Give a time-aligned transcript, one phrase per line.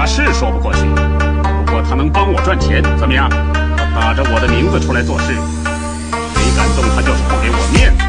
[0.00, 0.80] 他是说不过去，
[1.66, 3.28] 不过他能帮我赚钱，怎么样？
[3.28, 8.04] 他打着我的名字出来做事，谁敢动他就是不给我面子。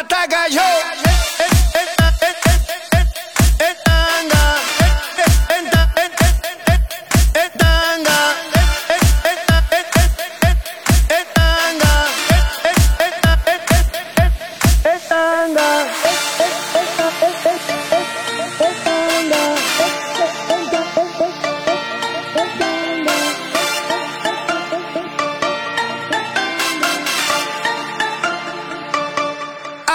[0.00, 0.69] Tá Mata gajou!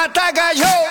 [0.07, 0.84] Mata!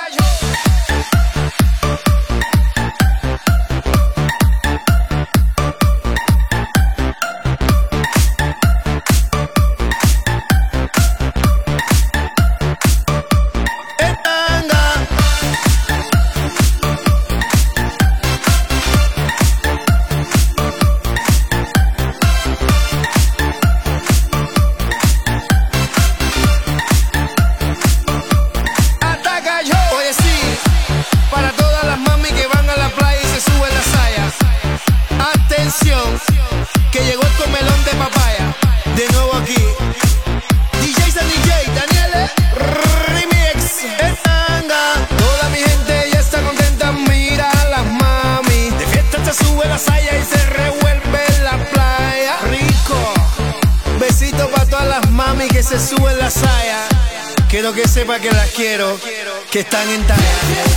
[59.51, 60.21] Que están en talla.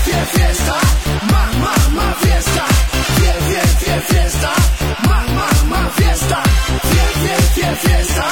[0.06, 0.76] Fiel, fiesta,
[1.32, 2.66] más, más, más fiesta.
[3.18, 4.54] Fiel, fiel fiesta,
[5.08, 6.44] más, más, más fiesta.
[7.24, 8.30] Fiel, fiel fiesta,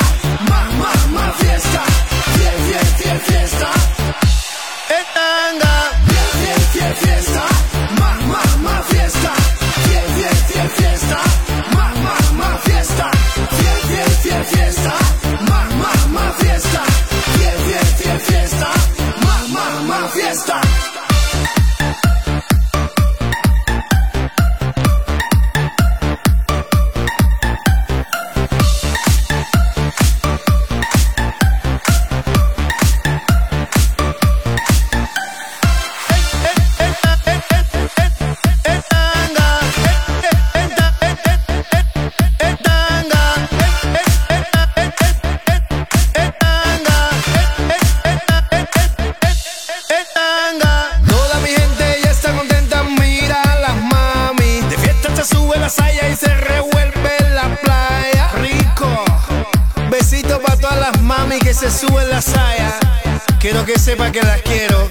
[63.86, 64.90] sepa que las quiero,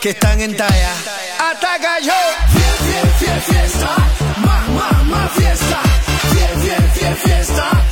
[0.00, 0.92] que están en talla.
[1.38, 2.12] Ataca yo.
[2.52, 3.96] Fiel, fiel, fiel fiesta.
[4.36, 5.80] Más, más, más fiesta.
[6.30, 7.83] Fiel, fiel, fiel fiesta.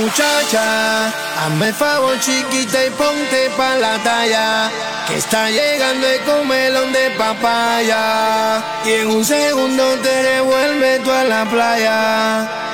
[0.00, 1.08] Muchacha,
[1.40, 4.70] hazme el favor chiquita y ponte pa' la talla
[5.08, 8.62] que está llegando el comelón de papaya.
[8.84, 12.67] Y en un segundo te devuelve tú a la playa.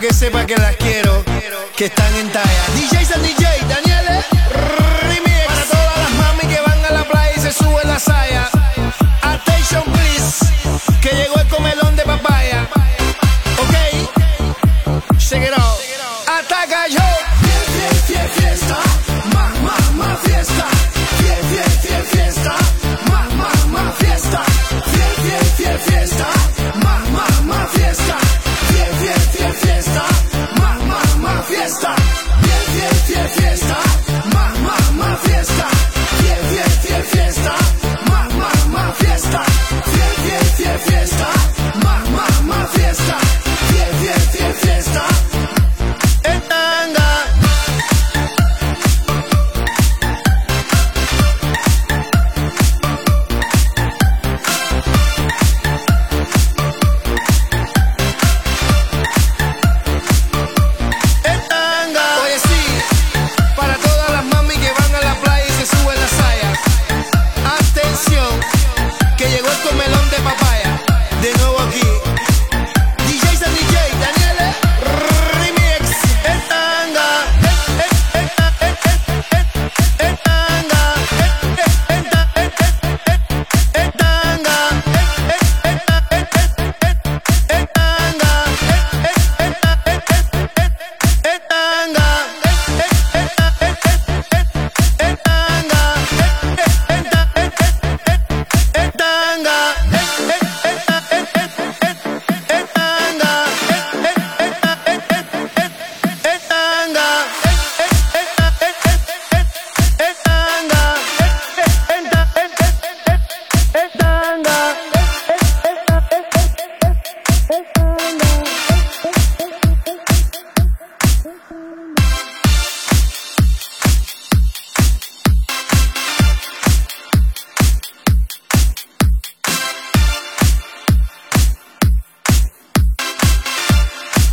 [0.00, 1.24] que sepa que las quiero,
[1.76, 2.64] que están en talla.
[2.74, 3.91] DJs and DJ, Daniel.